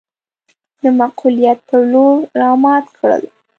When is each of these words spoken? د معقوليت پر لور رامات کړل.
د 0.81 0.83
معقوليت 0.99 1.59
پر 1.67 1.81
لور 1.91 2.17
رامات 2.41 2.85
کړل. 2.97 3.23